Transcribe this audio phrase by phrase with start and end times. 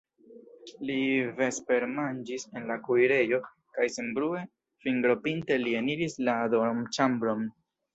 [0.89, 0.95] Li
[1.41, 3.43] vespermanĝis en la kuirejo
[3.77, 4.45] kaj senbrue,
[4.89, 7.51] fingropinte li eniris la dormĉambron.